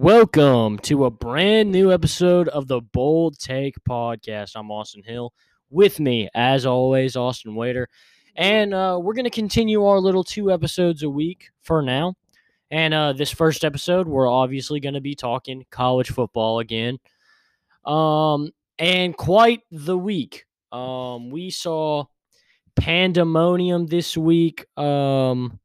[0.00, 4.52] Welcome to a brand new episode of the Bold Take Podcast.
[4.54, 5.32] I'm Austin Hill.
[5.70, 7.88] With me, as always, Austin Wader.
[8.36, 12.14] And uh, we're going to continue our little two episodes a week for now.
[12.70, 16.98] And uh, this first episode, we're obviously going to be talking college football again.
[17.84, 20.46] Um, and quite the week.
[20.70, 22.04] Um, we saw
[22.76, 24.64] pandemonium this week.
[24.78, 25.58] Um,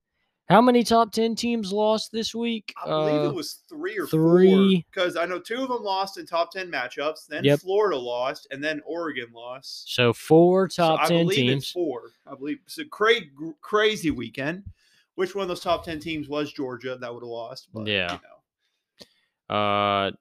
[0.49, 2.73] how many top 10 teams lost this week?
[2.83, 4.85] I believe Uh, it was three or three.
[4.93, 7.27] because I know two of them lost in top ten matchups.
[7.27, 7.61] Then Yep.
[7.61, 9.93] Florida lost, and then Oregon lost.
[9.93, 11.63] So four So top I 10 believe teams.
[11.63, 12.11] it's four.
[12.27, 13.21] I believe it's a cra-
[13.61, 14.63] crazy weekend.
[15.15, 17.67] Which one of those top ten teams was Georgia that would have lost?
[17.73, 18.13] But, Yeah.
[18.13, 18.19] you
[19.49, 19.55] know.
[19.55, 20.11] Uh,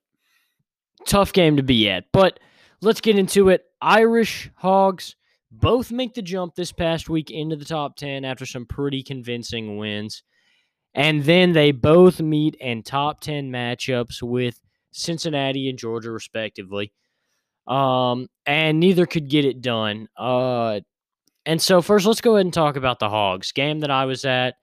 [1.06, 2.38] tough game to be at, but
[2.80, 3.64] let's get into it.
[3.80, 5.16] Irish Hogs
[5.52, 9.76] both make the jump this past week into the top 10 after some pretty convincing
[9.76, 10.22] wins.
[10.94, 14.58] And then they both meet in top 10 matchups with
[14.92, 16.92] Cincinnati and Georgia, respectively.
[17.66, 20.08] Um, and neither could get it done.
[20.16, 20.80] Uh,
[21.46, 24.24] and so, first, let's go ahead and talk about the Hogs game that I was
[24.24, 24.54] at.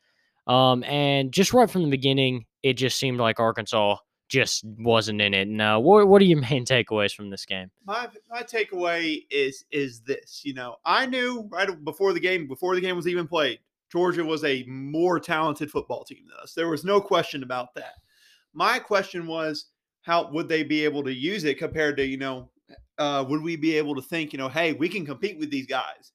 [0.48, 3.98] Um, and just right from the beginning, it just seemed like Arkansas
[4.30, 5.48] just wasn't in it.
[5.48, 7.70] No, what what are your main takeaways from this game?
[7.86, 10.42] my my takeaway is is this.
[10.46, 13.60] You know, I knew right before the game, before the game was even played,
[13.92, 16.54] Georgia was a more talented football team than us.
[16.54, 17.96] There was no question about that.
[18.54, 19.66] My question was,
[20.04, 22.50] how would they be able to use it compared to you know,
[22.98, 25.68] uh, would we be able to think, you know, hey, we can compete with these
[25.68, 26.14] guys?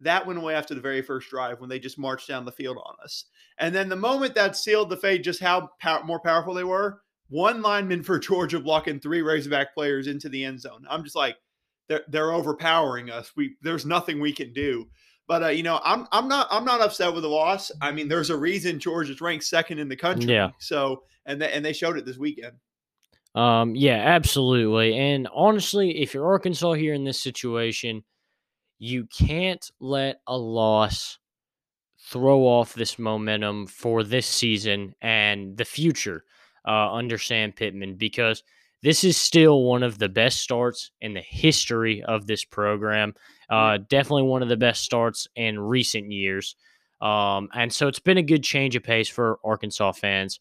[0.00, 2.76] That went away after the very first drive when they just marched down the field
[2.84, 3.24] on us.
[3.58, 7.00] And then the moment that sealed the fate, just how pow- more powerful they were,
[7.28, 10.84] one lineman for Georgia blocking three Razorback players into the end zone.
[10.88, 11.36] I'm just like,
[11.88, 13.32] they're they're overpowering us.
[13.36, 14.88] We there's nothing we can do.
[15.28, 17.70] But uh, you know, I'm I'm not I'm not upset with the loss.
[17.80, 20.32] I mean, there's a reason Georgia's ranked second in the country.
[20.32, 20.50] Yeah.
[20.58, 22.54] So and they, and they showed it this weekend.
[23.34, 24.96] Um, yeah, absolutely.
[24.96, 28.02] And honestly, if you're Arkansas here in this situation,
[28.78, 31.18] you can't let a loss
[32.08, 36.24] throw off this momentum for this season and the future
[36.66, 38.42] uh, under Sam Pittman because
[38.82, 43.14] this is still one of the best starts in the history of this program.
[43.48, 46.56] Uh, definitely one of the best starts in recent years.
[47.00, 50.40] Um, and so it's been a good change of pace for Arkansas fans.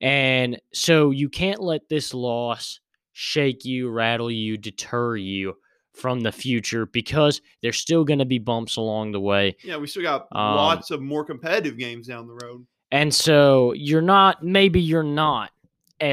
[0.00, 2.80] And so you can't let this loss
[3.12, 5.54] shake you, rattle you, deter you
[5.94, 9.56] from the future because there's still going to be bumps along the way.
[9.62, 12.66] Yeah, we still got Um, lots of more competitive games down the road.
[12.92, 15.50] And so you're not, maybe you're not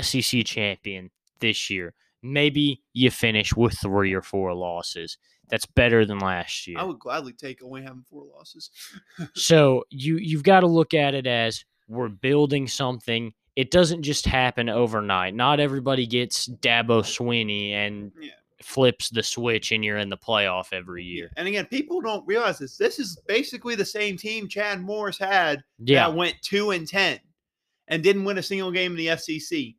[0.02, 1.94] SEC champion this year.
[2.24, 5.18] Maybe you finish with three or four losses.
[5.50, 6.78] That's better than last year.
[6.80, 8.70] I would gladly take only having four losses.
[9.36, 13.34] so you you've got to look at it as we're building something.
[13.56, 15.34] It doesn't just happen overnight.
[15.34, 18.32] Not everybody gets Dabo Swinney and Yeah.
[18.62, 21.32] Flips the switch and you're in the playoff every year.
[21.38, 22.78] And again, people don't realize this.
[22.78, 26.08] This is basically the same team Chad Morris had Yeah.
[26.10, 27.20] that went two and ten
[27.88, 29.76] and didn't win a single game in the SEC.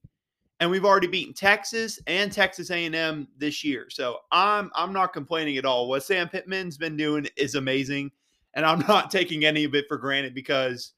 [0.60, 3.86] And we've already beaten Texas and Texas A&M this year.
[3.88, 5.88] So I'm I'm not complaining at all.
[5.88, 8.10] What Sam Pittman's been doing is amazing,
[8.54, 10.92] and I'm not taking any of it for granted because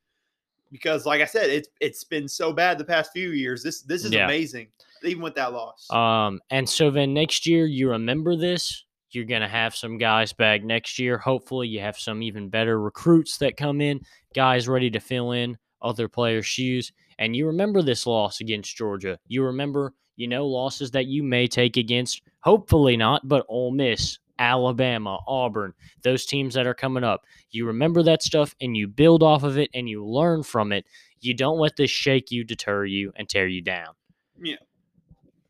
[0.72, 3.62] because like I said, it's it's been so bad the past few years.
[3.62, 4.25] This this is Yeah.
[4.25, 4.69] amazing,
[5.05, 5.88] even with that loss.
[5.91, 8.84] Um, and so then next year you remember this.
[9.10, 11.19] You're gonna have some guys back next year.
[11.19, 14.00] Hopefully, you have some even better recruits that come in,
[14.34, 16.93] guys ready to fill in other players' shoes.
[17.19, 19.19] And you remember this loss against Georgia.
[19.28, 24.19] You remember, you know, losses that you may take against, hopefully not, but Ole Miss,
[24.42, 25.72] Alabama, Auburn,
[26.03, 27.25] those teams that are coming up.
[27.53, 30.84] You remember that stuff and you build off of it and you learn from it.
[31.20, 33.94] You don't let this shake you, deter you, and tear you down.
[34.42, 34.56] Yeah.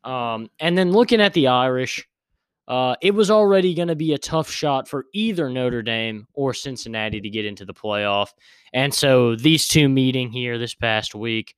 [0.03, 2.07] Um, and then looking at the Irish,
[2.67, 6.53] uh, it was already going to be a tough shot for either Notre Dame or
[6.53, 8.29] Cincinnati to get into the playoff.
[8.73, 11.55] And so these two meeting here this past week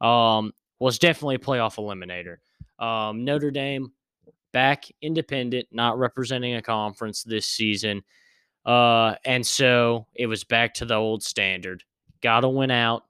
[0.00, 2.36] um, was definitely a playoff eliminator.
[2.78, 3.90] Um, Notre Dame
[4.56, 8.02] back independent, not representing a conference this season.
[8.64, 11.84] Uh, and so it was back to the old standard.
[12.22, 13.02] Got to win out,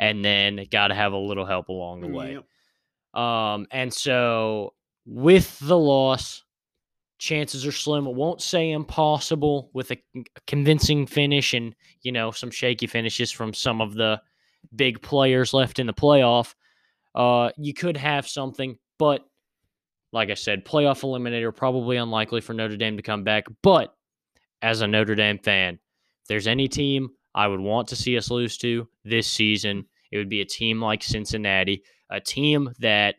[0.00, 2.32] and then got to have a little help along the way.
[3.14, 3.22] Yep.
[3.22, 4.74] Um, and so
[5.06, 6.42] with the loss,
[7.18, 8.08] chances are slim.
[8.08, 13.30] I won't say impossible with a, a convincing finish and you know some shaky finishes
[13.30, 14.20] from some of the
[14.74, 16.54] big players left in the playoff.
[17.14, 19.29] Uh, you could have something, but
[20.12, 23.44] like I said, playoff eliminator probably unlikely for Notre Dame to come back.
[23.62, 23.94] But
[24.62, 28.30] as a Notre Dame fan, if there's any team I would want to see us
[28.30, 33.16] lose to this season, It would be a team like Cincinnati, a team that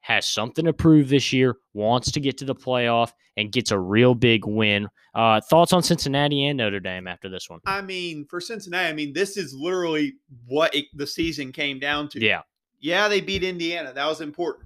[0.00, 3.78] has something to prove this year, wants to get to the playoff, and gets a
[3.78, 4.88] real big win.
[5.14, 7.60] Uh, thoughts on Cincinnati and Notre Dame after this one?
[7.66, 10.14] I mean, for Cincinnati, I mean, this is literally
[10.46, 12.24] what it, the season came down to.
[12.24, 12.42] Yeah.
[12.80, 13.92] Yeah, they beat Indiana.
[13.92, 14.65] That was important.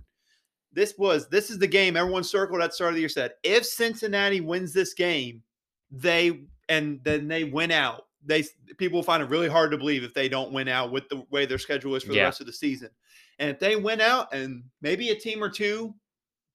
[0.72, 3.32] This was this is the game everyone circled at the start of the year said
[3.42, 5.42] if Cincinnati wins this game,
[5.90, 8.06] they and then they win out.
[8.24, 8.44] They
[8.76, 11.46] people find it really hard to believe if they don't win out with the way
[11.46, 12.90] their schedule is for the rest of the season.
[13.38, 15.94] And if they win out and maybe a team or two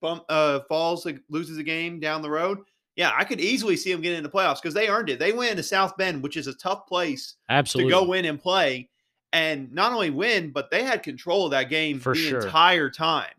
[0.02, 2.60] bump uh falls loses a game down the road,
[2.96, 5.20] yeah, I could easily see them getting into the playoffs because they earned it.
[5.20, 7.92] They went into South Bend, which is a tough place Absolutely.
[7.92, 8.90] to go win and play,
[9.34, 12.46] and not only win, but they had control of that game For the sure.
[12.46, 13.34] entire time.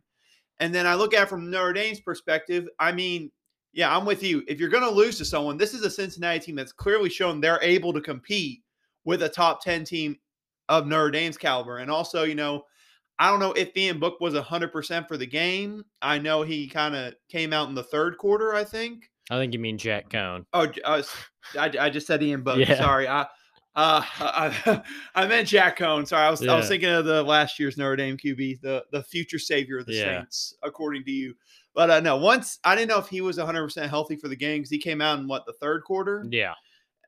[0.60, 2.68] And then I look at it from Notre Dame's perspective.
[2.78, 3.30] I mean,
[3.72, 4.42] yeah, I'm with you.
[4.48, 7.40] If you're going to lose to someone, this is a Cincinnati team that's clearly shown
[7.40, 8.62] they're able to compete
[9.04, 10.16] with a top 10 team
[10.68, 11.78] of Notre Dame's caliber.
[11.78, 12.62] And also, you know,
[13.18, 15.84] I don't know if Ian Book was 100% for the game.
[16.02, 19.10] I know he kind of came out in the third quarter, I think.
[19.30, 20.44] I think you mean Jack Coan.
[20.52, 21.02] Oh, j- uh,
[21.58, 22.58] I, I just said Ian Book.
[22.66, 22.76] Yeah.
[22.76, 23.08] Sorry.
[23.08, 23.26] I,
[23.76, 24.82] uh, I,
[25.14, 26.06] I meant Jack Coan.
[26.06, 26.26] Sorry.
[26.26, 29.38] I was, I was thinking of the last year's Notre Dame QB, the, the future
[29.38, 30.20] savior of the Yeah.
[30.20, 31.34] Saints, according to you.
[31.74, 34.60] But uh, no, once I didn't know if he was 100% healthy for the game
[34.60, 36.24] because he came out in what, the third quarter?
[36.30, 36.54] Yeah.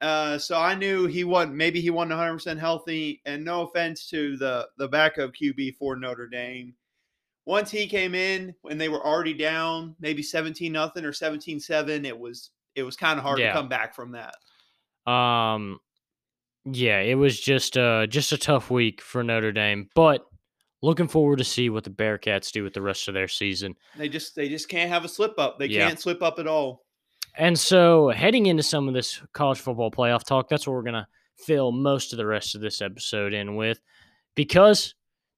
[0.03, 3.23] Uh, so I knew he wasn't, maybe he wasn't 100% healthy.
[3.25, 6.75] And no offense to the, the backup QB for Notre Dame.
[7.47, 12.05] Once he came in and they were already down, maybe 17 nothing or 17 7,
[12.05, 13.47] it was, it was kind of hard Yeah.
[13.49, 14.35] to come back from that.
[15.11, 15.81] Um,
[16.73, 20.25] yeah, it was just uh just a tough week for Notre Dame, but
[20.82, 23.75] looking forward to see what the Bearcats do with the rest of their season.
[23.97, 25.59] They just they just can't have a slip up.
[25.59, 25.87] They Yeah.
[25.88, 26.85] can't slip up at all.
[27.37, 30.94] And so, heading into some of this college football playoff talk, that's what we're going
[30.94, 31.06] to
[31.44, 33.79] fill most of the rest of this episode in with
[34.35, 34.94] because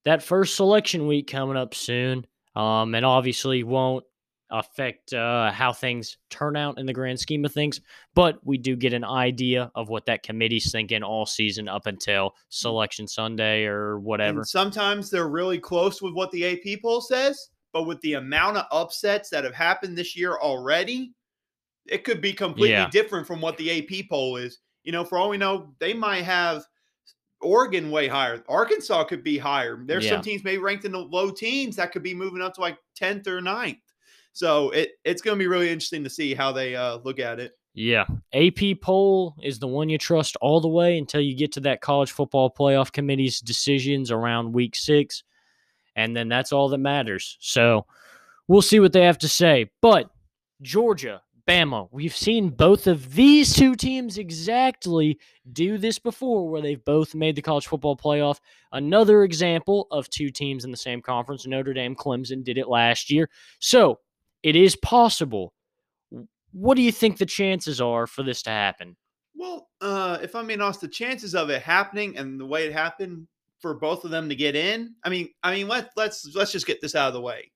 [0.06, 4.04] that first selection week coming up soon, um, and obviously won't
[4.50, 7.80] affect uh, how things turn out in the grand scheme of things,
[8.14, 12.34] but we do get an idea of what that committee's thinking all season up until
[12.48, 14.40] selection Sunday or whatever.
[14.40, 18.56] And sometimes they're really close with what the AP poll says, but with the amount
[18.56, 21.12] of upsets that have happened this year already,
[21.86, 22.90] it could be completely Yeah.
[22.90, 24.58] different from what the AP poll is.
[24.84, 26.64] You know, for all we know, they might have
[27.42, 28.44] Oregon way higher.
[28.48, 29.82] Arkansas could be higher.
[29.84, 30.12] There's Yeah.
[30.12, 32.76] some teams maybe ranked in the low teens that could be moving up to like
[32.94, 33.80] 10th or 9th.
[34.32, 37.40] So it, it's going to be really interesting to see how they uh, look at
[37.40, 37.52] it.
[37.74, 38.04] Yeah.
[38.34, 41.80] AP poll is the one you trust all the way until you get to that
[41.80, 45.22] college football playoff committee's decisions around week six.
[45.96, 47.36] And then that's all that matters.
[47.40, 47.86] So
[48.48, 49.70] we'll see what they have to say.
[49.80, 50.10] But
[50.62, 55.18] Georgia, Bama, we've seen both of these two teams exactly
[55.52, 58.38] do this before where they've both made the college football playoff.
[58.72, 61.46] Another example of two teams in the same conference.
[61.46, 63.28] Notre Dame, Clemson did it last year.
[63.58, 63.98] So
[64.42, 65.52] it is possible.
[66.52, 68.96] What do you think the chances are for this to happen?
[69.36, 72.72] Well, uh, if I'm being honest, the chances of it happening and the way it
[72.72, 73.26] happened
[73.60, 76.66] for both of them to get in, I mean, I mean, let let's let's just
[76.66, 77.50] get this out of the way.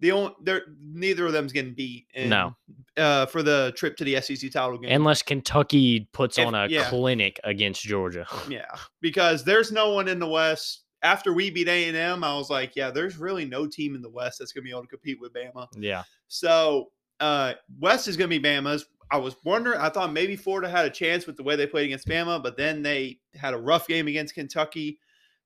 [0.00, 2.06] The only they're neither of them's getting beat.
[2.14, 2.54] In, No.
[2.98, 4.90] uh, for the trip to the SEC title game.
[4.92, 6.88] Unless Kentucky puts If- on a yeah.
[6.90, 8.26] clinic against Georgia.
[8.48, 8.66] yeah,
[9.00, 10.82] because there's no one in the West.
[11.06, 14.02] After we beat A and M, I was like, yeah, there's really no team in
[14.02, 15.68] the West that's gonna be able to compete with Bama.
[15.78, 16.02] yeah.
[16.28, 18.84] So uh West is going to be Bama's.
[19.10, 19.78] I was wondering.
[19.80, 22.56] I thought maybe Florida had a chance with the way they played against Bama, but
[22.56, 24.98] then they had a rough game against Kentucky.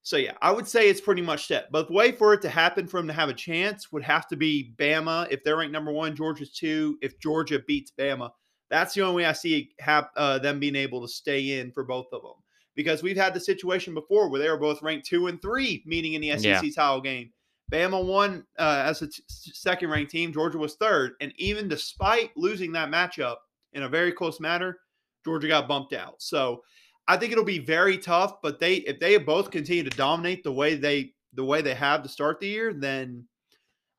[0.03, 1.71] So yeah, I would say it's pretty much set.
[1.71, 4.27] But the way for it to happen for them to have a chance would have
[4.29, 6.99] to be Bama if they're ranked number one, Georgia's two.
[7.03, 8.31] If Georgia beats Bama,
[8.71, 11.85] that's the only way I see hap- uh, them being able to stay in for
[11.85, 12.33] both of them.
[12.81, 16.15] Because we've had the situation before where they were both ranked two and three, meeting
[16.15, 16.71] in the SEC Yeah.
[16.75, 17.31] title game.
[17.71, 20.33] Bama won uh, as a t- second ranked team.
[20.33, 21.13] Georgia was third.
[21.21, 23.37] And even despite losing that matchup
[23.75, 24.79] in a very close manner,
[25.25, 26.15] Georgia got bumped out.
[26.23, 26.63] So
[27.07, 28.41] I think it'll be very tough.
[28.43, 32.03] But they if they both continue to dominate the way they the way they have
[32.03, 33.27] to start the year, then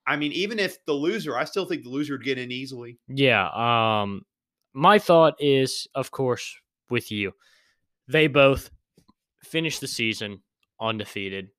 [0.07, 2.97] I mean, even if the loser, I still think the loser would get in easily.
[3.07, 3.47] Yeah.
[3.53, 4.23] Um,
[4.73, 6.55] my thought is, of course,
[6.89, 7.33] with you,
[8.07, 8.69] they both
[9.43, 10.41] finish the season
[10.79, 11.49] undefeated,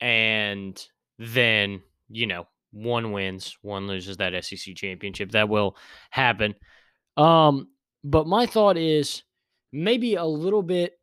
[0.00, 0.84] and
[1.18, 5.32] then you know one wins, one loses that SEC championship.
[5.32, 5.76] That will
[6.10, 6.54] happen.
[7.16, 7.68] Um,
[8.02, 9.22] but my thought is
[9.72, 10.98] maybe a little bit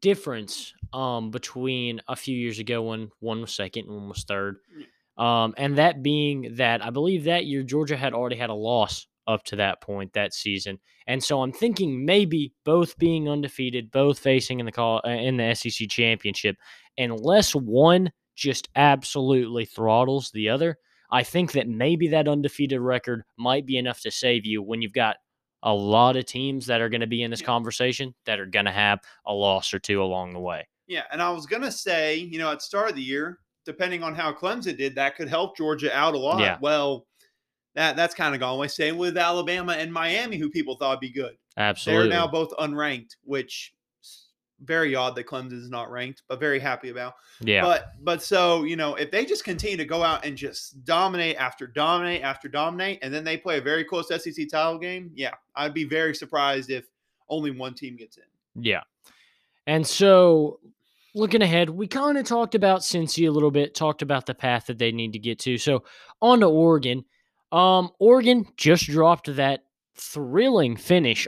[0.00, 4.56] difference um between a few years ago when one was second and one was third.
[5.16, 9.06] Um, and that being that I believe that year Georgia had already had a loss
[9.26, 14.18] up to that point that season, and so I'm thinking maybe both being undefeated, both
[14.18, 16.56] facing in the call uh, in the SEC championship,
[16.98, 20.78] unless one just absolutely throttles the other,
[21.10, 24.92] I think that maybe that undefeated record might be enough to save you when you've
[24.92, 25.16] got
[25.62, 28.64] a lot of teams that are going to be in this conversation that are going
[28.64, 30.66] to have a loss or two along the way.
[30.86, 34.12] Yeah, and I was gonna say, you know, at start of the year, depending on
[34.12, 36.40] how Clemson did, that could help Georgia out a lot.
[36.40, 36.58] Yeah.
[36.60, 37.06] Well,
[37.74, 38.68] that that's kind of gone away.
[38.68, 41.36] Same with Alabama and Miami, who people thought would be good.
[41.56, 42.08] Absolutely.
[42.08, 43.74] They're now both unranked, which
[44.62, 47.14] very odd that Clemson is not ranked, but very happy about.
[47.40, 47.62] yeah.
[47.62, 51.36] But but so you know, if they just continue to go out and just dominate
[51.36, 55.34] after dominate after dominate, and then they play a very close SEC title game, yeah,
[55.54, 56.86] I'd be very surprised if
[57.28, 58.62] only one team gets in.
[58.62, 58.82] Yeah.
[59.66, 60.60] And so
[61.14, 64.66] looking ahead, we kind of talked about Cincy a little bit, talked about the path
[64.66, 65.58] that they need to get to.
[65.58, 65.84] So
[66.20, 67.04] on to Oregon.
[67.52, 69.64] Um, Oregon just dropped that
[69.96, 71.26] thrilling finish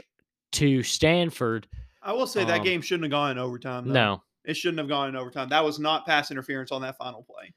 [0.53, 1.67] to Stanford.
[2.01, 3.87] I will say that Um, game shouldn't have gone in overtime.
[3.87, 3.93] Though.
[3.93, 4.23] No.
[4.45, 5.49] It shouldn't have gone in overtime.
[5.49, 7.53] That was not pass interference on that final play.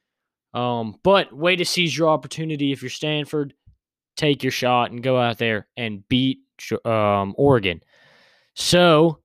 [0.55, 3.55] Um, but way to seize your opportunity if you're Stanford,
[4.17, 6.39] take your shot and go out there and beat
[6.85, 7.83] um, Oregon.
[8.55, 9.19] So,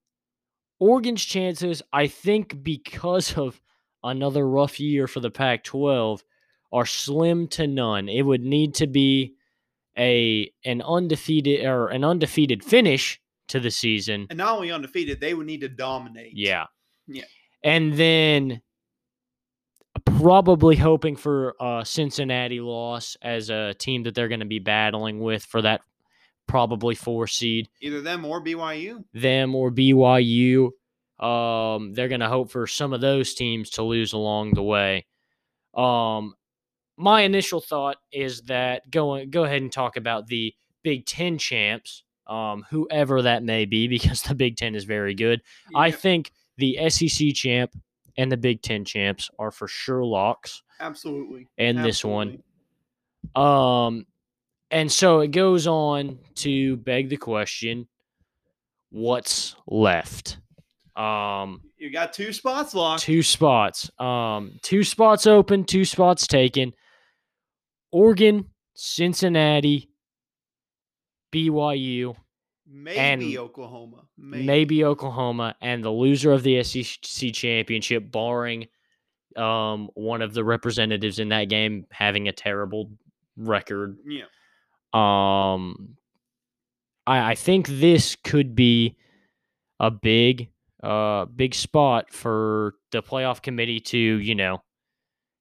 [0.80, 3.62] Oregon's chances, I think, because of
[4.04, 6.24] another rough year for the Pac 12,
[6.72, 8.08] are slim to none.
[8.10, 9.36] It would need to be
[9.98, 15.34] a an undefeated or an undefeated finish to the season And not only undefeated, they
[15.34, 16.32] would need to dominate.
[16.34, 16.66] yeah.
[17.08, 17.25] Yeah.
[17.63, 18.62] And then
[20.06, 25.20] probably hoping for a Cincinnati loss as a team that they're going to be battling
[25.20, 25.82] with for that
[26.48, 27.68] probably four seed.
[27.82, 29.04] Either them or BYU.
[29.13, 30.70] Them or BYU.
[31.20, 35.06] Um, they're going to hope for some of those teams to lose along the way.
[35.75, 36.34] Um,
[36.98, 42.04] my initial thought is that go go ahead and talk about the Big Ten champs,
[42.28, 45.42] um, whoever that may be, because the Big Ten is very good.
[45.76, 47.72] I think the SEC champ
[48.18, 51.48] and the Big Ten champs are for sure locks absolutely.
[51.58, 52.44] in this one.
[53.36, 54.06] Um,
[54.70, 57.88] and so it goes on to beg the question:
[58.90, 60.38] What's left?
[60.96, 63.04] Um, You got two spots locked.
[63.04, 63.90] two spots.
[64.00, 66.74] Um, two spots open, two spots taken.
[67.92, 68.46] Oregon,
[68.76, 69.90] Cincinnati,
[71.34, 72.16] BYU,
[72.74, 74.04] Maybe and Oklahoma.
[74.18, 74.46] Maybe.
[74.46, 78.68] maybe Oklahoma, and the loser of the SEC championship, barring
[79.36, 82.92] um, one of the representatives in that game having a terrible
[83.38, 83.98] record.
[84.06, 84.24] Yeah.
[84.94, 85.96] Um,
[87.08, 88.98] I, I think this could be
[89.80, 90.50] a big,
[90.84, 94.62] uh, big spot for the playoff committee to, you know,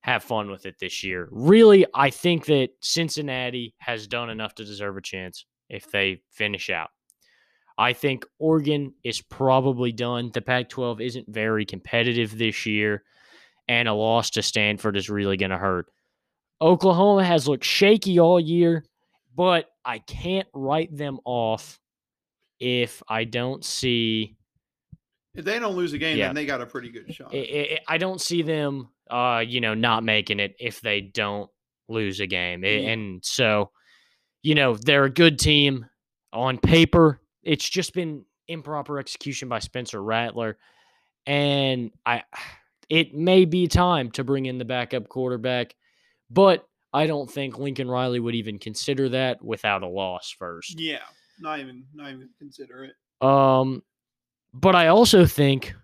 [0.02, 1.28] have fun with it this year.
[1.30, 6.70] Really, I think that Cincinnati has done enough to deserve a chance if they finish
[6.70, 6.90] out.
[7.78, 10.30] I think Oregon is probably done.
[10.32, 13.04] The Pac 12 isn't very competitive this year,
[13.68, 15.87] and a loss to Stanford is really going to hurt.
[16.61, 18.85] Oklahoma has looked shaky all year,
[19.35, 21.78] but I can't write them off
[22.59, 24.37] if I don't see
[25.34, 26.26] If they don't lose a game, Yeah.
[26.28, 27.32] then they got a pretty good shot.
[27.34, 31.49] I, don't see them, uh, you know, not making it if they don't
[31.88, 32.64] lose a game.
[32.64, 32.70] Yeah.
[32.90, 33.70] And so,
[34.42, 35.87] you know, they're a good team
[36.32, 37.20] on paper.
[37.42, 40.58] It's just been improper execution by Spencer Rattler,
[41.26, 42.25] and I,
[42.88, 45.75] it may be time to bring in the backup quarterback,
[46.28, 50.78] but I don't think Lincoln Riley would even consider that without a loss first.
[50.80, 50.99] yeah.
[51.42, 53.26] Not even not even consider it.
[53.26, 53.82] Um,
[54.54, 55.75] but I also think,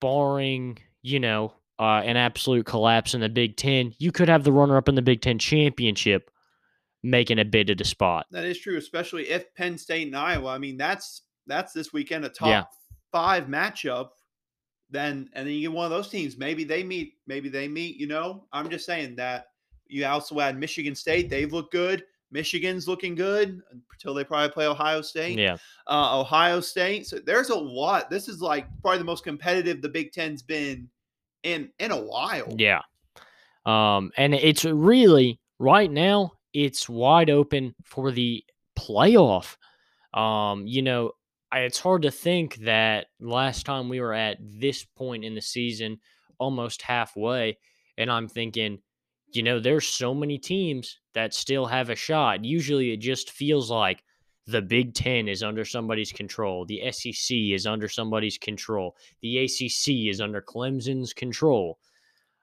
[0.00, 4.52] barring you know uh, an absolute collapse in the Big Ten, you could have the
[4.52, 6.30] runner-up in the Big Ten championship
[7.02, 8.26] making a bid at a spot.
[8.32, 10.48] That is true, especially if Penn State and Iowa.
[10.50, 12.64] I mean, that's that's this weekend a top Yeah.
[13.12, 14.08] five matchup.
[14.90, 16.36] Then and then you get one of those teams.
[16.38, 17.14] Maybe they meet.
[17.26, 17.96] Maybe they meet.
[17.96, 19.46] You know, I'm just saying that.
[19.88, 21.30] You also add Michigan State.
[21.30, 22.04] They've looked good.
[22.30, 23.60] Michigan's looking good
[23.92, 25.38] until they probably play Ohio State.
[25.38, 25.56] Yeah,
[25.86, 27.06] Uh, Ohio State.
[27.06, 28.10] So there's a lot.
[28.10, 30.88] This is like probably the most competitive the Big Ten's been
[31.42, 32.54] in in a while.
[32.58, 32.80] yeah.
[33.64, 38.44] Um, and it's really right now it's wide open for the
[38.78, 39.56] playoff.
[40.14, 41.12] Um, you know,
[41.52, 45.40] I, it's hard to think that last time we were at this point in the
[45.40, 46.00] season,
[46.38, 47.58] almost halfway,
[47.98, 48.78] and I'm thinking,
[49.32, 52.44] you know, there's so many teams that still have a shot.
[52.44, 54.02] Usually it just feels like
[54.46, 56.64] the Big Ten is under somebody's control.
[56.64, 58.96] The SEC is under somebody's control.
[59.20, 61.78] The ACC is under Clemson's control.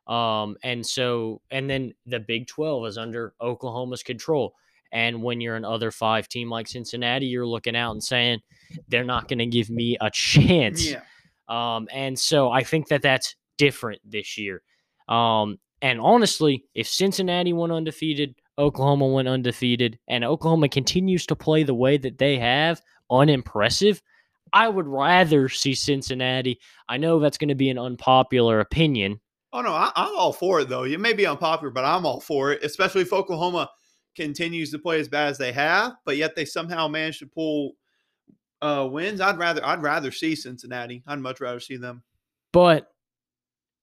[0.07, 4.53] Um, and so, and then the Big 12 is under Oklahoma's control.
[4.91, 8.41] And when you're an other five team like Cincinnati, you're looking out and saying,
[8.89, 10.91] they're not going to give me a chance.
[10.91, 11.01] Yeah.
[11.47, 14.61] Um, and so I think that that's different this year.
[15.07, 21.63] Um, and honestly, if Cincinnati went undefeated, Oklahoma went undefeated, and Oklahoma continues to play
[21.63, 24.01] the way that they have, unimpressive,
[24.53, 26.61] I would rather see Cincinnati.
[26.87, 29.19] I know that's going to be an unpopular opinion.
[29.51, 30.83] Oh no, I, am all for it though.
[30.83, 33.69] It may be unpopular, but I'm all for it, especially if Oklahoma
[34.15, 37.73] continues to play as bad as they have, but yet they somehow managed to pull
[38.61, 39.19] uh, wins.
[39.19, 41.03] I'd rather I'd rather see Cincinnati.
[41.05, 42.03] I'd much rather see them.
[42.53, 42.92] But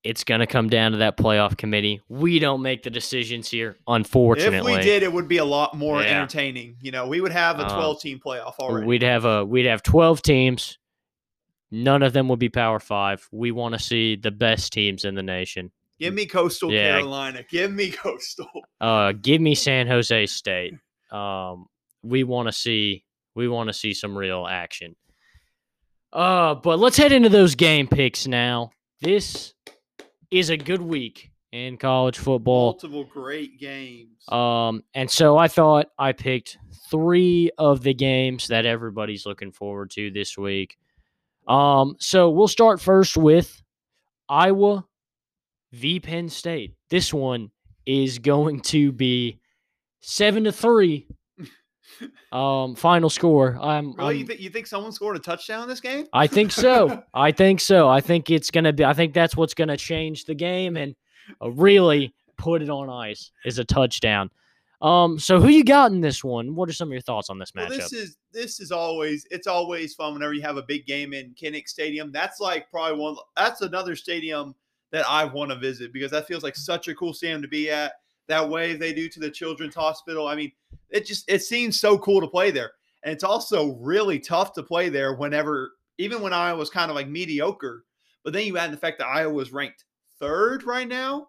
[0.02, 2.00] it's going to come down to that playoff committee.
[2.08, 4.72] We don't make the decisions here, unfortunately.
[4.72, 6.08] If we did, it would be a lot more yeah.
[6.08, 6.76] entertaining.
[6.80, 8.86] You know, we would have a 12 uh, team playoff already.
[8.86, 10.78] We'd have a we'd have 12 teams.
[11.70, 13.28] None of them would be Power 5.
[13.30, 15.70] We want to see the best teams in the nation.
[16.00, 16.92] Give me Coastal yeah.
[16.92, 17.44] Carolina.
[17.48, 18.48] Give me Coastal.
[18.80, 20.74] Uh give me San Jose State.
[21.12, 21.66] Um
[22.02, 23.04] we want to see
[23.34, 24.96] we want to see some real action.
[26.10, 28.70] Uh but let's head into those game picks now.
[29.02, 29.54] This
[30.30, 32.72] is a good week in college football.
[32.72, 34.28] Multiple great games.
[34.28, 36.58] Um, and so I thought I picked
[36.90, 40.78] three of the games that everybody's looking forward to this week.
[41.48, 43.62] Um, so we'll start first with
[44.28, 44.86] Iowa
[45.72, 46.74] v Penn State.
[46.88, 47.50] This one
[47.86, 49.40] is going to be
[50.00, 51.06] seven to three
[52.32, 53.58] um, final score.
[53.60, 53.94] I'm.
[53.94, 56.06] Really, I'm, you, th- you think someone scored a touchdown in this game?
[56.12, 57.02] I think so.
[57.14, 57.88] I think so.
[57.88, 58.84] I think it's gonna be.
[58.84, 60.94] I think that's what's gonna change the game and
[61.42, 64.30] uh, really put it on ice is a touchdown.
[64.82, 66.54] Um, so who you got in this one?
[66.54, 67.68] What are some of your thoughts on this matchup?
[67.70, 71.12] Well, this is this is always it's always fun whenever you have a big game
[71.12, 72.10] in Kinnick Stadium.
[72.12, 73.16] That's like probably one.
[73.36, 74.54] That's another stadium
[74.90, 77.70] that I want to visit because that feels like such a cool stadium to be
[77.70, 77.92] at
[78.30, 80.26] that way they do to the Children's Hospital.
[80.26, 80.52] I mean,
[80.88, 82.72] it just it seems so cool to play there.
[83.02, 86.94] And it's also really tough to play there whenever, even when Iowa was kind of
[86.94, 87.84] like mediocre.
[88.24, 89.84] But then you add the fact that Iowa was ranked
[90.18, 91.28] third right now.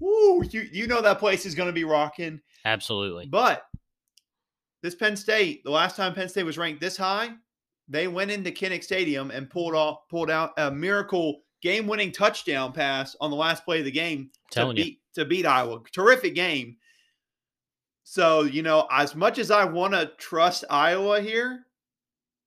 [0.00, 2.40] Woo, you you know that place is going to be rocking.
[2.64, 3.26] Absolutely.
[3.26, 3.64] But
[4.82, 7.30] this Penn State, the last time Penn State was ranked this high,
[7.88, 13.16] they went into Kinnick Stadium and pulled off pulled out a miracle game-winning touchdown pass
[13.20, 15.80] on the last play of the game Telling to beat to beat Iowa.
[15.92, 16.76] Terrific game.
[18.04, 21.66] So, you know, as much as I want to trust Iowa here,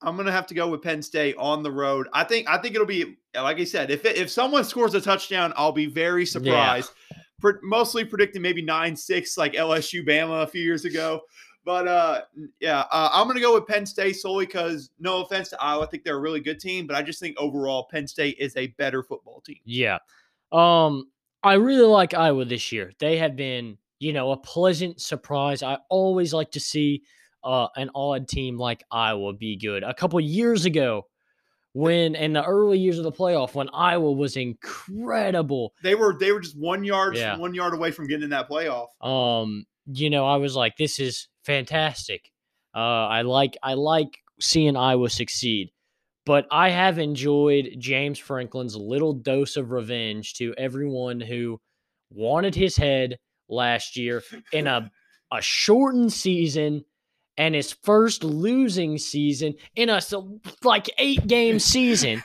[0.01, 2.07] I'm going to have to go with Penn State on the road.
[2.13, 5.01] I think I think it'll be like I said, if it, if someone scores a
[5.01, 6.91] touchdown, I'll be very surprised.
[7.11, 7.17] Yeah.
[7.39, 11.21] Pre- mostly predicting maybe 9-6 like LSU Bama a few years ago.
[11.63, 12.21] But uh,
[12.59, 15.83] yeah, uh, I'm going to go with Penn State solely because, no offense to Iowa,
[15.83, 18.57] I think they're a really good team, but I just think overall Penn State is
[18.57, 19.59] a better football team.
[19.63, 19.99] Yeah,
[20.51, 21.11] um,
[21.43, 22.91] I really like Iowa this year.
[22.99, 25.61] They have been, you know, a pleasant surprise.
[25.61, 27.03] I always like to see
[27.43, 29.83] uh, an odd team like Iowa be good.
[29.83, 31.07] A couple years ago,
[31.73, 36.31] when in the early years of the playoff, when Iowa was incredible, they were they
[36.31, 37.37] were just one yard yeah.
[37.37, 38.87] one yard away from getting in that playoff.
[39.01, 42.31] Um, you know, I was like, this is fantastic.
[42.75, 45.71] Uh, I like I like seeing Iowa succeed.
[46.25, 51.59] But I have enjoyed James Franklin's little dose of revenge to everyone who
[52.11, 53.17] wanted his head
[53.49, 54.23] last year
[54.53, 54.91] in a
[55.31, 56.83] a shortened season
[57.37, 60.01] and his first losing season in a
[60.63, 62.23] like eight game season.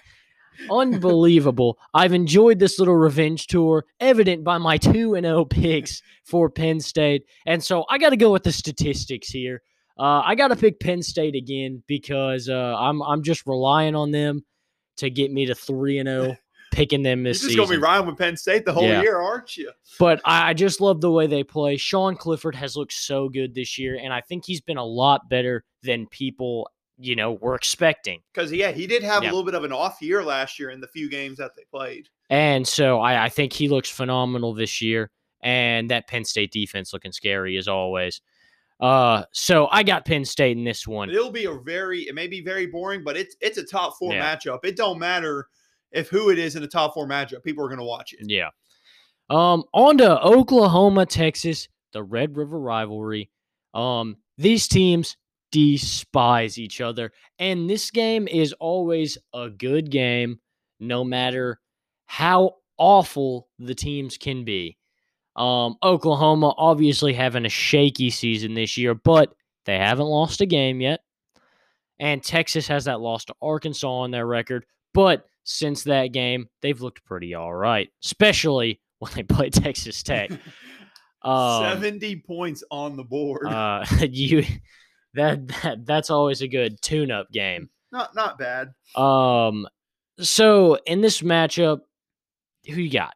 [0.71, 1.79] Unbelievable.
[1.95, 6.81] I've enjoyed this little revenge tour, evident by my 2 and 0 picks for Penn
[6.81, 7.25] State.
[7.47, 9.63] And so I got to go with the statistics here.
[9.99, 14.11] Uh, I got to pick Penn State again because uh, I'm I'm just relying on
[14.11, 14.45] them
[14.99, 16.37] to get me to 3 and 0
[16.73, 19.01] picking them this You're just going to be riding with Penn State the whole yeah.
[19.01, 19.71] year, aren't you?
[19.99, 21.79] But I, I just love the way they play.
[21.79, 25.29] Sean Clifford has looked so good this year, and I think he's been a lot
[25.31, 28.21] better than people you know, we're expecting.
[28.33, 29.31] Because yeah, he did have yeah.
[29.31, 31.65] a little bit of an off year last year in the few games that they
[31.71, 32.09] played.
[32.31, 35.11] And so I, I think he looks phenomenal this year.
[35.43, 38.21] And that Penn State defense looking scary as always.
[38.81, 41.09] Uh, so I got Penn State in this one.
[41.09, 44.13] It'll be a very, it may be very boring, but it's it's a top four
[44.13, 44.35] yeah.
[44.35, 44.65] matchup.
[44.65, 45.47] It don't matter
[45.93, 47.45] if who it is in a top four matchup.
[47.45, 48.21] People are going to watch it.
[48.29, 48.49] Yeah.
[49.31, 53.31] Um, on to Oklahoma, Texas, the Red River rivalry.
[53.73, 55.17] Um, these teams
[55.57, 57.13] despise each other.
[57.39, 60.39] And this game is always a good game,
[60.79, 61.61] no matter
[62.05, 64.77] how awful the teams can be.
[65.35, 70.83] Um, Oklahoma obviously having a shaky season this year, but they haven't lost a game
[70.83, 71.01] yet.
[71.99, 74.67] And Texas has that loss to Arkansas on their record.
[74.93, 80.31] But since that game, they've looked pretty all right, especially when they play Texas Tech.
[81.23, 83.49] Um, 70 points on the board.
[83.49, 84.45] Uh, you
[85.17, 87.69] that, that that's always a good tune-up game.
[87.93, 88.73] Not not bad.
[88.95, 89.67] Um,
[90.19, 91.81] so in this matchup,
[92.67, 93.15] who you got?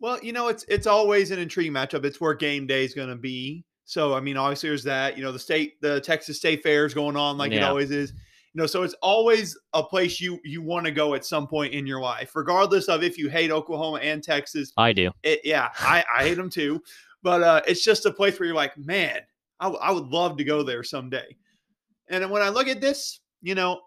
[0.00, 2.04] Well, you know, it's it's always an intriguing matchup.
[2.04, 3.64] It's where game day is going to be.
[3.86, 5.16] So, I mean, obviously, there's that.
[5.16, 8.12] You know, the state, the Texas State Fair is going on like it always is.
[8.52, 11.74] You know, so it's always a place you you want to go at some point
[11.74, 14.72] in your life, regardless of if you hate Oklahoma and Texas.
[14.76, 15.10] I do.
[15.22, 16.80] It, yeah, I, I hate them too,
[17.22, 19.20] but uh, it's just a place where you're like, man,
[19.60, 21.36] I, w- I would love to go there someday.
[22.08, 23.80] And when I look at this, you know,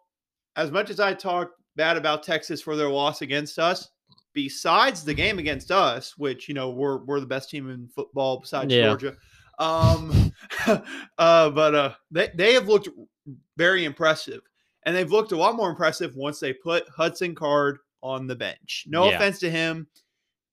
[0.56, 3.90] as much as I talk bad about Texas for their loss against us,
[4.34, 8.40] besides the game against us, which you know we're we're the best team in football
[8.40, 8.88] besides Yeah.
[8.88, 9.16] Georgia,
[9.60, 10.32] um,
[11.18, 12.90] uh, but uh, they they have looked
[13.58, 14.42] very impressive,
[14.84, 18.86] and they've looked a lot more impressive once they put Hudson Card on the bench.
[18.88, 19.16] No Yeah.
[19.16, 19.88] offense to him,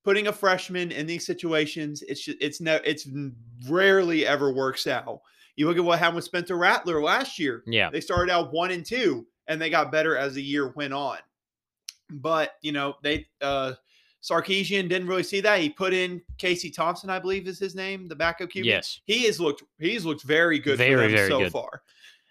[0.04, 3.08] putting a freshman in these situations, it's just, it's no it's
[3.68, 5.20] rarely ever works out.
[5.56, 7.62] You look at what happened with Spencer Rattler last year.
[7.66, 7.90] Yeah.
[7.90, 11.18] They started out one and two, and they got better as the year went on.
[12.10, 13.72] But you know, they uh
[14.22, 15.60] Sarkisian didn't really see that.
[15.60, 18.64] He put in Casey Thompson, I believe is his name, the backup QB.
[18.64, 19.00] Yes.
[19.04, 21.52] He has looked he's looked very good Very, for them very so good.
[21.52, 21.82] far.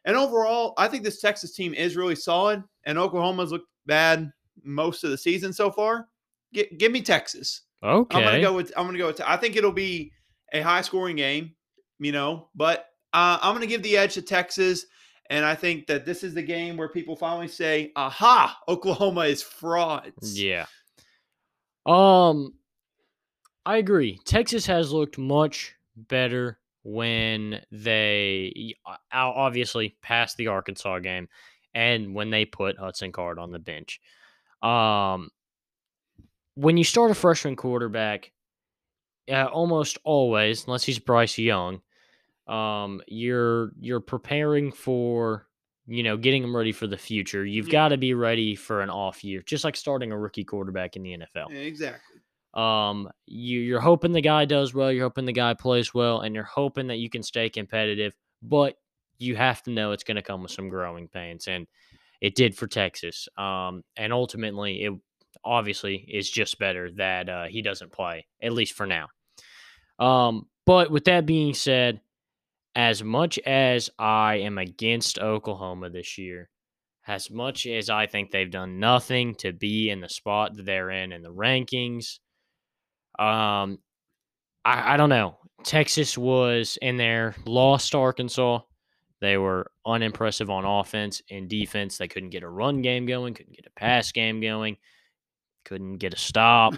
[0.06, 4.32] And overall, I think this Texas team is really solid, and Oklahoma's looked bad
[4.64, 6.08] most of the season so far.
[6.54, 7.62] Gi- give me Texas.
[7.84, 8.18] Okay.
[8.18, 10.12] I'm gonna go with I'm gonna go with I think it'll be
[10.54, 11.54] a high scoring game,
[12.00, 14.86] you know, but uh, I'm gonna give the edge to Texas.
[15.30, 19.42] And I think that this is the game where people finally say, aha, Oklahoma is
[19.42, 20.40] frauds.
[20.40, 20.66] Yeah.
[21.86, 22.54] Um
[23.66, 24.20] I agree.
[24.26, 31.30] Texas has looked much better when they uh, obviously passed the Arkansas game
[31.74, 34.02] and when they put Hudson Card on the bench.
[34.62, 35.30] Um
[36.56, 38.32] when you start a freshman quarterback,
[39.32, 41.82] uh, almost always, unless he's Bryce Young,
[42.48, 45.48] um, you're you're preparing for
[45.88, 47.46] you know getting him ready for the future.
[47.46, 47.72] You've Yeah.
[47.72, 51.04] got to be ready for an off year, just like starting a rookie quarterback in
[51.04, 51.50] the NFL.
[51.52, 52.20] Yeah, exactly.
[52.54, 56.36] Um, you you're hoping the guy does well, you're hoping the guy plays well, and
[56.36, 58.76] you're hoping that you can stay competitive, but
[59.18, 61.66] you have to know it's going to come with some growing pains, and
[62.22, 63.28] it did for Texas.
[63.38, 64.94] Um, and ultimately, it
[65.44, 69.08] obviously is just better that uh, he doesn't play at least for now.
[70.00, 72.02] Um, but with that being said,
[72.76, 76.50] as much as I am against Oklahoma this year,
[77.08, 80.90] as much as I think they've done nothing to be in the spot that they're
[80.90, 82.20] in in the rankings,
[83.20, 83.80] um,
[84.66, 85.38] I, I don't know.
[85.64, 88.60] Texas was in there, lost Arkansas.
[89.22, 91.98] They were unimpressive on offense and defense.
[91.98, 94.78] They couldn't get a run game going, couldn't get a pass game going,
[95.66, 96.76] couldn't get a stop.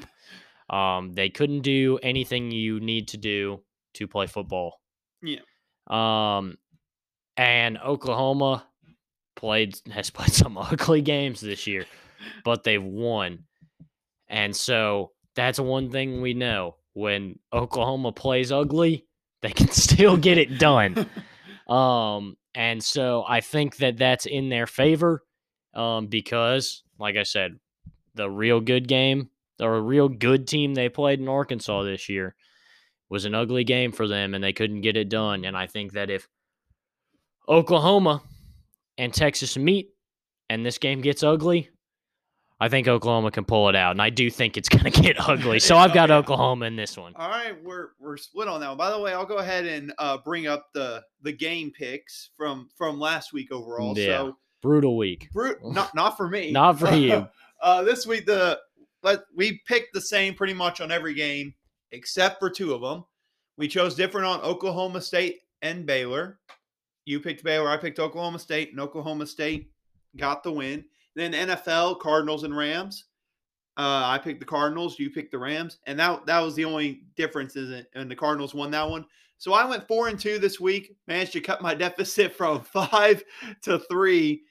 [0.70, 3.62] Um, they couldn't do anything you need to do
[3.96, 4.80] to play football.
[5.22, 5.42] Yeah.
[5.88, 6.58] Um,
[7.38, 8.66] and Oklahoma
[9.36, 11.86] played has played some ugly games this year,
[12.44, 13.44] but they've won.
[14.28, 16.78] And so that's one thing we know.
[16.94, 19.06] When Oklahoma plays ugly,
[19.42, 21.08] they can still get it done.
[21.68, 25.22] Um, and so I think that that's in their favor
[25.74, 27.60] um, because, like I said,
[28.16, 32.36] the real good game or a real good team they played in Arkansas this year
[33.10, 35.46] was an ugly game for them and they couldn't get it done.
[35.46, 36.28] And I think that if
[37.48, 38.24] Oklahoma
[38.98, 39.90] and Texas meet
[40.50, 41.70] and this game gets ugly,
[42.60, 43.92] I think Oklahoma can pull it out.
[43.92, 45.60] And I do think it's going to get ugly.
[45.60, 46.20] So I've got Oh, yeah.
[46.20, 47.14] Oklahoma in this one.
[47.16, 48.70] All right, we're we're split on that.
[48.70, 48.78] one.
[48.78, 52.70] By the way, I'll go ahead and uh, bring up the the game picks from
[52.78, 53.98] from last week overall.
[53.98, 54.06] Yeah.
[54.18, 55.30] So Brutal week.
[55.32, 57.28] brute, not not for me, Not for you.
[57.62, 58.60] uh, this week the
[59.04, 61.54] let we picked the same pretty much on every game
[61.92, 63.06] except for two of them.
[63.58, 66.40] We chose different on Oklahoma State and Baylor.
[67.06, 69.70] You picked Baylor, I picked Oklahoma State, and Oklahoma State
[70.18, 70.84] got the win.
[71.16, 73.06] Then NFL, Cardinals and Rams.
[73.78, 77.04] Uh, I picked the Cardinals, you picked the Rams, and that that was the only
[77.16, 77.86] difference, is?
[77.94, 79.06] And the Cardinals won that one.
[79.38, 80.96] So I went four and two this week.
[81.08, 83.24] Managed to cut my deficit from five
[83.64, 84.44] to three,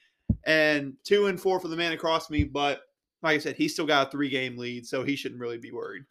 [0.47, 2.45] and two and four for the man across me.
[2.45, 2.83] But
[3.25, 5.73] like I said, he's still got a three game lead, so he shouldn't really be
[5.73, 6.05] worried.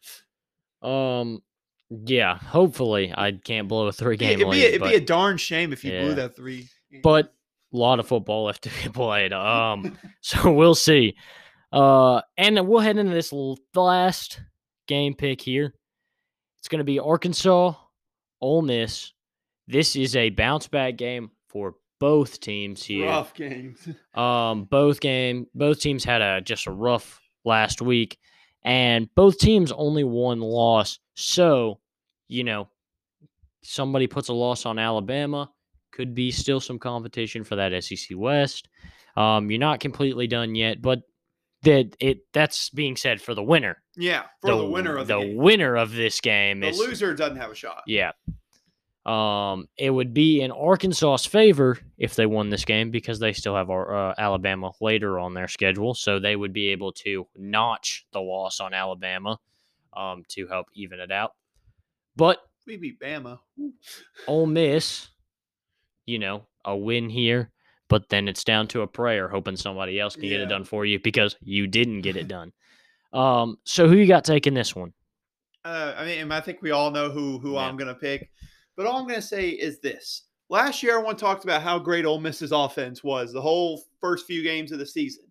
[0.82, 1.42] Um,
[1.90, 4.64] yeah, hopefully I can't blow a three game it'd, be, lead.
[4.64, 6.02] it'd but, be a darn shame if you Yeah.
[6.02, 6.68] blew that three.
[7.02, 7.32] but
[7.72, 9.32] a lot of football left to be played.
[9.32, 11.16] Um, so we'll see.
[11.72, 13.32] Uh, and we'll head into this
[13.74, 14.40] last
[14.86, 15.74] game pick here.
[16.58, 17.74] It's going to be Arkansas,
[18.40, 19.12] Ole Miss.
[19.66, 23.06] This is a bounce back game for both teams here.
[23.06, 23.88] rough games.
[24.14, 28.18] Um, both game, both teams had a just a rough last week,
[28.62, 30.98] and both teams only one loss.
[31.14, 31.80] So,
[32.28, 32.68] you know,
[33.62, 35.50] somebody puts a loss on Alabama,
[35.92, 38.68] could be still some competition for that SEC West.
[39.16, 41.00] Um, you're not completely done yet, but
[41.62, 43.82] that it that's being said for the winner.
[43.96, 45.36] Yeah, for the, winner of the, game.
[45.36, 47.82] winner of this game The is loser doesn't have a shot.
[47.86, 48.12] yeah.
[49.06, 53.54] Um, it would be in Arkansas's favor if they won this game because they still
[53.54, 58.20] have uh, Alabama later on their schedule, so they would be able to notch the
[58.20, 59.38] loss on Alabama
[59.94, 61.32] um, to help even it out.
[62.16, 63.40] But We beat Bama.
[64.26, 65.08] Ole Miss,
[66.06, 67.50] you know, a win here,
[67.88, 70.86] but then it's down to a prayer, hoping somebody else can get it done for
[70.86, 72.52] you because you didn't get it done.
[73.12, 74.94] Um, so who you got taking this one?
[75.64, 77.60] Uh, I mean, I think we all know who who Yeah.
[77.60, 78.30] I'm going to pick,
[78.76, 82.04] but all I'm going to say is this: last year, everyone talked about how great
[82.04, 85.24] Ole Miss's offense was the whole first few games of the season.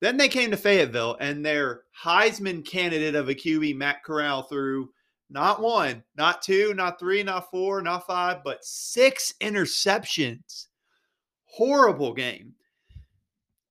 [0.00, 4.90] Then they came to Fayetteville, and their Heisman candidate of a QB, Matt Corral, threw
[5.30, 10.66] not one, not two, not three, not four, not five, but six interceptions.
[11.46, 12.52] Horrible game.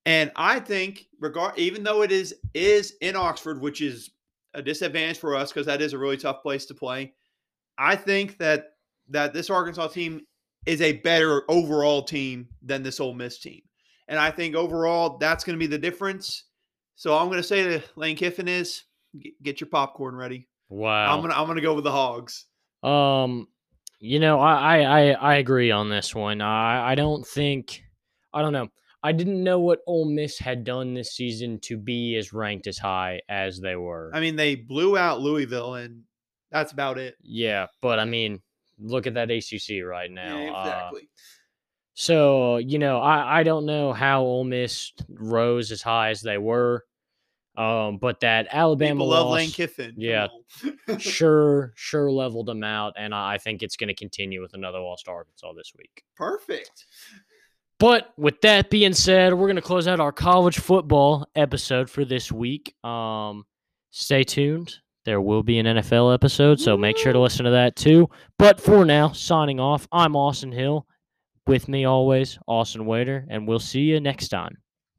[0.05, 4.11] And I think, regard even though it is is in Oxford, which is
[4.53, 7.13] a disadvantage for us because that is a really tough place to play.
[7.77, 8.74] I think that
[9.09, 10.21] that this Arkansas team
[10.65, 13.61] is a better overall team than this Ole Miss team,
[14.07, 16.45] and I think overall that's going to be the difference.
[16.95, 18.83] So I'm going to say to Lane Kiffin is
[19.43, 20.47] "Get- your popcorn ready.
[20.69, 21.13] Wow.
[21.13, 22.45] I'm gonna I'm gonna go with the Hogs.
[22.81, 23.47] Um,
[23.99, 26.41] you know, I, I I I agree on this one.
[26.41, 27.83] I I don't think
[28.33, 28.67] I don't know.
[29.03, 32.79] I didn't know what Ole Miss had done this season to be as ranked as
[32.79, 34.09] high as they were.
[34.15, 36.01] I mean, they blew out Louisville, and
[36.51, 37.15] that's about it.
[37.21, 38.41] yeah, but I mean,
[38.79, 40.39] look at that ACC right now.
[40.41, 41.09] Yeah, Uh, exactly.
[41.93, 46.37] so you know, I I don't know how Ole Miss rose as high as they
[46.37, 46.83] were.
[47.57, 49.93] Um, but that Alabama People love loss, Lane Kiffin.
[49.97, 50.27] Yeah.
[50.99, 54.79] sure, sure leveled them out, and I I think it's going to continue with another
[54.79, 56.03] loss to Arkansas this week.
[56.17, 56.85] Perfect.
[57.79, 62.03] But with that being said, we're going to close out our college football episode for
[62.03, 62.73] this week.
[62.83, 63.45] Um,
[63.91, 64.75] stay tuned.
[65.05, 68.09] There will be an NFL episode, so make sure to listen to that too.
[68.39, 70.87] But for now, signing off, I'm Austin Hill.
[71.45, 74.57] With me always, Austin Wader, and we'll see you next time.